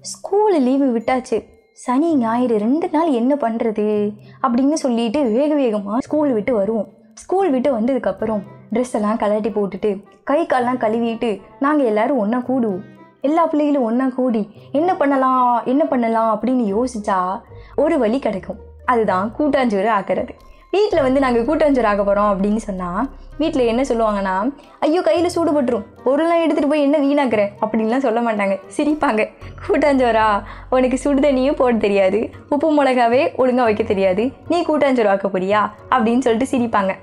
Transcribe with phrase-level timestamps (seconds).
[0.00, 1.44] School leave விட்டாச்சு.
[1.72, 6.88] சனி ஞாயிறு ரெண்டு நாள் என்ன பண்ணுறது அப்படின்னு சொல்லிட்டு வேக வேகமாக ஸ்கூல் விட்டு வருவோம்.
[7.14, 8.42] ஸ்கூல் விட்டு வந்ததுக்கப்புறம்
[8.72, 12.80] ட்ரெஸ் எல்லாம் கலட்டி போட்டுட்டு கை கால்லாம் கழுவிட்டு நாங்கள் எல்லோரும் ஒன்றா கூடுவோம்.
[13.20, 15.62] எல்லா பிள்ளைகளும் ஒன்றா கூடி என்ன பண்ணலாம்?
[15.64, 16.40] என்ன பண்ணலாம்?
[16.40, 17.40] அப்படின்னு யோசிச்சா
[17.76, 18.56] ஒரு வழி கிடைக்கும்.
[18.84, 20.28] அதுதான் கூட்டாஞ்சோறு ஆக்கிறது.
[20.70, 23.08] வீட்டில் வந்து நாங்கள் கூட்டாஞ்சோறு ஆக போகிறோம் அப்படின்னு சொன்னால்
[23.38, 24.34] வீட்டில் என்ன சொல்லுவாங்கன்னா
[24.78, 27.42] ஐயோ கையில் சூடுபட்டுரும் பொருள்லாம் எடுத்துகிட்டு போய் என்ன வீணாக்குற?
[27.60, 28.54] அப்படின்லாம் சொல்ல மாட்டாங்க.
[28.76, 29.28] சிரிப்பாங்க.
[29.66, 30.26] கூட்டாஞ்சோறா?
[30.70, 32.30] உனக்கு சுடு தண்ணியும் போட தெரியாது.
[32.48, 34.32] உப்பு மிளகாவே ஒழுங்காக வைக்க தெரியாது.
[34.48, 35.62] நீ கூட்டாஞ்சோறு ஆக்க போறியா?
[35.90, 36.94] அப்படின்னு சொல்லிட்டு சிரிப்பாங்க.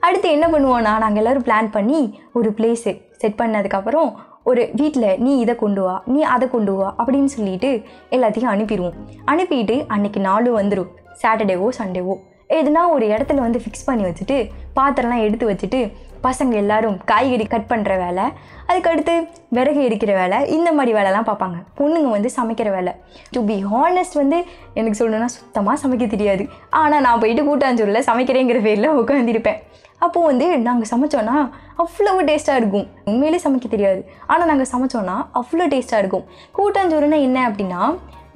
[0.00, 4.10] அடுத்து என்ன பண்ணுவோன்னா நாங்கள் எல்லோரும் பிளான் பண்ணி ஒரு பிளேஸு செட் பண்ணதுக்கப்புறம்
[4.44, 8.96] ஒரு வீட்டில் நீ இதை கொண்டு வா நீ அதை கொண்டு வா அப்படின்னு சொல்லிட்டு எல்லாத்தையும் அனுப்பிடுவோம்.
[9.26, 10.90] அனுப்பிட்டு அன்னைக்கு நாளும் வந்துடும்
[11.22, 12.16] சாட்டர்டேவோ சண்டேவோ
[12.58, 14.36] எதுனா ஒரு இடத்துல வந்து ஃபிக்ஸ் பண்ணி வச்சுட்டு
[14.78, 15.80] பாத்திரம்லாம் எடுத்து வச்சுட்டு
[16.24, 18.24] பசங்க எல்லாரும் காய்கறி கட் பண்ணுற வேலை
[18.70, 19.14] அதுக்கடுத்து
[19.56, 21.58] விறகு எரிக்கிற வேலை இந்த மாதிரி வேலைலாம் பார்ப்பாங்க.
[21.78, 22.92] பொண்ணுங்க வந்து சமைக்கிற வேலை.
[23.34, 24.38] டு பி ஹானஸ்ட் வந்து
[24.78, 26.44] எனக்கு சொல்லணும்னா சுத்தமாக சமைக்க தெரியாது.
[26.80, 29.60] ஆனால் நான் போயிட்டு கூட்டாஞ்சூரில் சமைக்கிறேங்கிற பேரில் உட்காந்துருப்பேன்
[30.04, 31.36] அப்போது வந்து நாங்கள் சமைச்சோன்னா
[31.82, 32.86] அவ்வளோ டேஸ்ட்டாக இருக்கும்.
[33.10, 34.00] உண்மையிலே சமைக்க தெரியாது.
[34.32, 36.26] ஆனால் நாங்கள் சமைச்சோன்னா அவ்வளோ டேஸ்ட்டாக இருக்கும்.
[36.58, 37.82] கூட்டாஞ்சோறுனா என்ன அப்படின்னா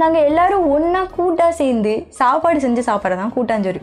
[0.03, 3.81] நாங்கள் எல்லோரும் ஒன்றா கூட்டாக சேர்ந்து சாப்பாடு செஞ்சு சாப்பிட்றது தான் கூட்டாஞ்சோறு.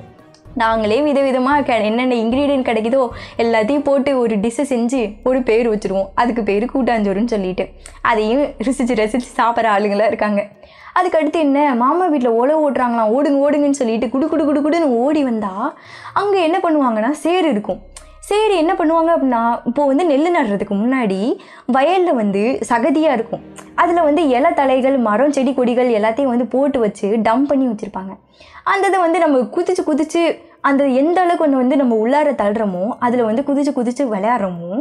[0.56, 6.10] நாங்களே விதவிதமாக க என்னென்ன இன்க்ரீடியன்ட் கிடைக்குதோ எல்லாத்தையும் போட்டு ஒரு டிஷ்ஷை செஞ்சு ஒரு பேர் வச்சுருவோம்.
[6.16, 7.70] அதுக்கு பேர் கூட்டாஞ்சோறுன்னு சொல்லிட்டு.
[8.02, 10.42] அதையும் ருசிச்சு ரசித்து சாப்பிட்ற ஆளுங்களாம் இருக்காங்க.
[10.94, 11.76] அதுக்கு அடுத்து என்ன?
[11.76, 13.12] மாமா வீட்டில் உழவு ஓட்டுறாங்களாம்.
[13.18, 15.78] ஓடுங்க ஓடுங்கன்னு சொல்லிட்டு குடு குடு குடு குடுன்னு ஓடி வந்தால்
[16.14, 17.82] அங்கே என்ன பண்ணுவாங்கன்னா சேர் இருக்கும்.
[18.32, 21.18] சரி என்ன பண்ணுவாங்க அப்படின்னா இப்போ வந்து நெல் நடுறதுக்கு முன்னாடி
[21.76, 23.42] வயலில் வந்து சகதியாக இருக்கும்.
[23.82, 28.14] அதில் வந்து இலை தலைகள் மரம் செடி கொடிகள் எல்லாத்தையும் வந்து போட்டு வச்சு டம்ப் பண்ணி வச்சுருப்பாங்க.
[28.74, 30.24] அந்த இதை வந்து நம்ம குதிச்சு குதிச்சு
[30.70, 34.72] அந்த எந்த அளவுக்கு வந்து வந்து நம்ம உள்ளார தள்ளுறோமோ அதில் வந்து குதிச்சு குதிச்சு விளையாடுறோமோ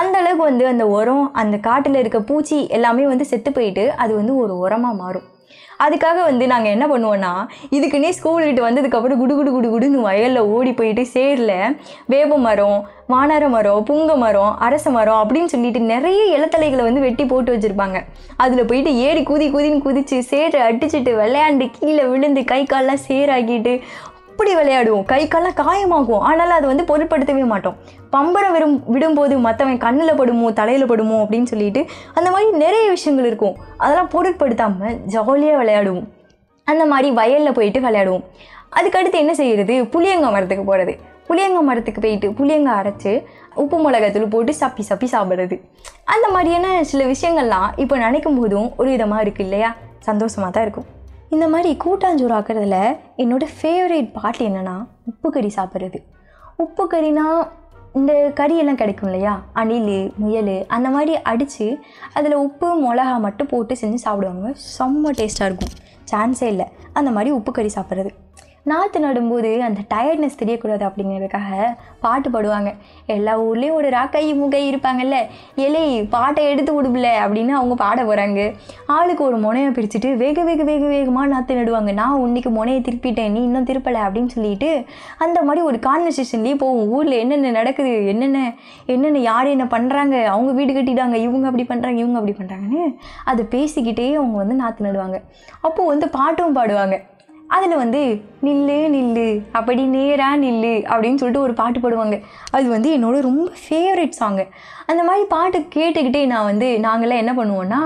[0.00, 4.34] அந்த அளவுக்கு வந்து அந்த உரம் அந்த காட்டில் இருக்க பூச்சி எல்லாமே வந்து செத்து போயிட்டு அது வந்து
[4.42, 5.26] ஒரு உரமாக மாறும்.
[5.84, 7.32] அதுக்காக வந்து நாங்கள் என்ன பண்ணுவோன்னா
[7.70, 11.56] இதுக்குன்னே ஸ்கூல் விட்டு வந்ததுக்கப்புறம் குடு குடு குடு குடுன்னு வயலில் ஓடி போயிட்டு சேரில்
[12.06, 12.78] வேப்ப மரம்
[13.08, 17.98] வானர மரம் புங்க மரம் அரச மரம் அப்படின்னு சொல்லிட்டு நிறைய இலத்தலைகளை வந்து வெட்டி போட்டு வச்சுருப்பாங்க.
[18.36, 23.74] அதில் போயிட்டு ஏறி குதி குதின்னு குதிச்சு சேரை அடிச்சுட்டு விளையாண்டு கீழே விழுந்து கை காலெலாம் சேராக்கிட்டு
[24.36, 25.04] அப்படி விளையாடுவோம்?
[25.10, 26.22] கை கால்லாம் காயமாகும்.
[26.28, 27.76] ஆனாலும் அதை வந்து பொருட்படுத்தவே மாட்டோம்.
[28.14, 31.80] பம்பரம் விடும் விடும்போது மற்றவன் கண்ணில் படுமோ தலையில் படுமோ அப்படின்னு சொல்லிட்டு
[32.16, 33.54] அந்த மாதிரி நிறைய விஷயங்கள் இருக்கும்.
[33.82, 36.06] அதெல்லாம் பொருட்படுத்தாமல் ஜாலியாக விளையாடுவோம்.
[36.72, 38.26] அந்த மாதிரி வயலில் போயிட்டு விளையாடுவோம்.
[38.78, 40.94] அதுக்கடுத்து என்ன செய்கிறது புளியங்கா மரத்துக்கு போகிறது
[41.30, 43.14] புளியங்கா மரத்துக்கு போயிட்டு புளியங்காய் அரைச்சி
[43.62, 45.58] உப்பு மிளகாத்தூள் போட்டு சப்பி சப்பி சாப்பிட்றது.
[46.16, 49.72] அந்த மாதிரியான சில விஷயங்கள்லாம் இப்போ நினைக்கும் போதும் ஒரு விதமாக இருக்குது இல்லையா?
[50.10, 50.88] சந்தோஷமாக தான் இருக்கும்.
[51.30, 55.98] இந்த மாதிரி கூட்டாஞ்சோறு ஆக்கிறதுல என்னோடய ஃபேவரேட் பார்ட் என்னென்னா உப்பு கறி சாப்பிட்றது.
[56.56, 57.48] உப்பு கறினா
[57.94, 59.44] இந்த கறியெல்லாம் கிடைக்கும் இல்லையா?
[59.52, 61.78] அணில் முயல் அந்த மாதிரி அடித்து
[62.14, 64.48] அதில் உப்பு மிளகா மட்டும் போட்டு செஞ்சு சாப்பிடுவாங்க.
[64.78, 65.72] செம்ம டேஸ்ட்டாக இருக்கும்.
[66.10, 66.66] சான்ஸே இல்லை.
[66.92, 68.10] அந்த மாதிரி உப்பு கறி சாப்பிட்றது.
[68.70, 71.58] நாற்று நடும்போது அந்த டயர்ட்னஸ் தெரியக்கூடாது அப்படிங்கிறதுக்காக
[72.04, 72.70] பாட்டு பாடுவாங்க.
[73.16, 75.18] எல்லா ஊர்லேயும் ஒரு ராக்கை முகை இருப்பாங்கல்ல
[75.66, 75.82] எலே
[76.14, 78.40] பாட்டை எடுத்து விடுபில்ல அப்படின்னு அவங்க பாட போகிறாங்க
[78.96, 81.92] ஆளுக்கு ஒரு முனையை பிரிச்சுட்டு வேக வேக வேக வேகமாக நாற்று நடுவாங்க.
[82.00, 84.70] நான் உன்னைக்கு முனையை திருப்பிட்டேன் நீ இன்னும் திருப்பலை அப்படின்னு சொல்லிட்டு
[85.26, 86.90] அந்த மாதிரி ஒரு கான்வர்சேஷன்லேயே போகும்.
[86.96, 88.38] ஊரில் என்னென்ன நடக்குது என்னென்ன
[88.94, 92.84] என்னென்ன யார் என்ன பண்ணுறாங்க அவங்க வீடு கட்டிட்டாங்க இவங்க அப்படி பண்ணுறாங்க இவங்க அப்படி பண்ணுறாங்கன்னு
[93.32, 95.18] அதை பேசிக்கிட்டே அவங்க வந்து நாற்று நடுவாங்க.
[95.66, 96.96] அப்போது வந்து பாட்டும் பாடுவாங்க.
[97.48, 98.00] அதில் வந்து
[98.42, 102.22] நில்லு நில்லு அப்படி நேராக நில்லு அப்படின்னு சொல்லிட்டு ஒரு பாட்டு பாடுவாங்க.
[102.50, 104.46] அது வந்து என்னோட ரொம்ப ஃபேவரட் சாங்கு
[104.86, 107.80] அந்த மாதிரி பாட்டு கேட்டுக்கிட்டே நான் வந்து நாங்கள்லாம் என்ன பண்ணுவோன்னா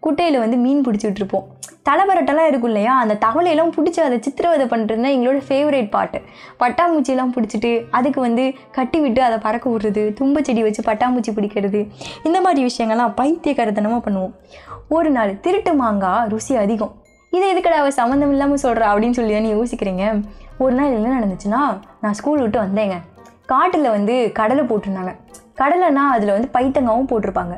[0.00, 1.48] குட்டையில் வந்து மீன் பிடிச்சிட்டு இருப்போம்
[1.88, 2.94] தலைபரட்டெல்லாம் இருக்கும் இல்லையா?
[3.02, 6.18] அந்த தவளையெல்லாம் பிடிச்சி அதை சித்திரவதை பண்ணுறது தான் எங்களோட ஃபேவரேட் பாட்டு.
[6.62, 11.88] பட்டாம்பூச்சியெல்லாம் பிடிச்சிட்டு அதுக்கு வந்து கட்டி விட்டு அதை பறக்க விடுறது தும்பச்செடி வச்சு பட்டாம்பூச்சி பிடிக்கிறது
[12.22, 14.34] இந்த மாதிரி விஷயங்கள்லாம் பைத்தியக்காரத்தனமாக பண்ணுவோம்.
[14.88, 16.94] ஒரு நாள் திருட்டு மாங்காய் ருசி அதிகம்.
[17.34, 20.04] இதை எதுக்கடா அவள் சம்மந்தம் இல்லாமல் சொல்கிறா அப்படின்னு சொல்லி தானே யோசிக்கிறீங்க?
[20.62, 21.60] ஒரு நாள் என்ன நடந்துச்சுன்னா
[22.02, 22.96] நான் ஸ்கூல் விட்டு வந்தேங்க.
[23.52, 25.12] காட்டில் வந்து கடலை போட்டிருந்தாங்க.
[25.60, 27.54] கடலைனா அதில் வந்து பைத்தங்காவும் போட்டிருப்பாங்க.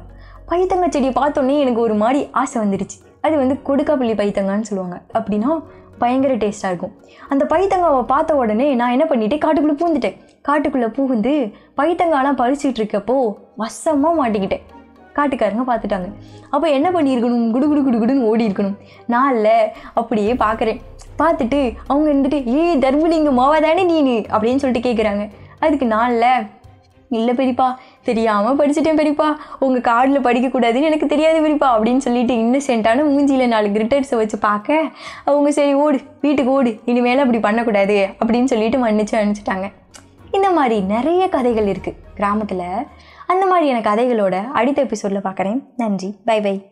[0.51, 4.99] பைத்தங்க செடியை பார்த்தோன்னே எனக்கு ஒரு மாதிரி ஆசை வந்துடுச்சு அது வந்து கொடுக்காப்பள்ளி பைத்தங்கான்னு சொல்லுவாங்க.
[5.19, 5.51] அப்படின்னா
[6.03, 6.95] பயங்கர டேஸ்ட்டாக இருக்கும்.
[7.33, 9.43] அந்த பைத்தங்காவை பார்த்த உடனே நான் என்ன பண்ணிட்டேன்?
[9.47, 10.17] காட்டுக்குள்ளே பூந்துட்டேன்.
[10.49, 11.35] காட்டுக்குள்ளே பூந்து
[11.81, 13.17] பைத்தங்காலாம் பறிச்சிட்டு இருக்கப்போ
[13.63, 14.65] வசமாக மாட்டிக்கிட்டேன்.
[15.17, 16.09] காட்டுக்காரங்க பார்த்துட்டாங்க.
[16.55, 17.51] அப்போ என்ன பண்ணியிருக்கணும்?
[17.51, 18.79] குடு குடு குடு குடுன்னு ஓடி இருக்கணும்.
[19.07, 19.59] நான் இல்லை
[20.01, 20.81] அப்படியே பார்க்குறேன்.
[21.21, 24.17] பார்த்துட்டு அவங்க இருந்துட்டு ஏ தர்மலிங்க மாவா தானே நீனு?
[24.35, 25.25] அப்படின்னு சொல்லிட்டு கேட்குறாங்க
[25.59, 26.33] அதுக்கு நான் இல்லை.
[27.19, 27.67] இல்லை பெரியப்பா
[28.09, 29.27] தெரியாமல் படிச்சுட்டேன் பெரியப்பா.
[29.65, 34.81] உங்கள் கார்டில் படிக்கக்கூடாதுன்னு எனக்கு தெரியாது பெரியப்பா அப்படின்னு சொல்லிட்டு இன்னசென்ட்டான மூஞ்சியில் நாலு கிரிட்டர்ஸை வச்சு பார்க்க
[35.25, 36.73] அவங்க சரி ஓடு வீட்டுக்கு ஓடு.
[36.85, 39.69] இனிமேல் அப்படி பண்ணக்கூடாது அப்படின்னு சொல்லிட்டு மன்னிச்சு அனுப்பிச்சிட்டாங்க.
[40.37, 42.67] இந்த மாதிரி நிறைய கதைகள் இருக்குது கிராமத்தில்
[43.33, 45.63] அந்த மாதிரியான கதைகளோட அடுத்த எபிசோடில் பார்க்குறேன்.
[45.77, 46.11] நன்றி.
[46.25, 46.72] By by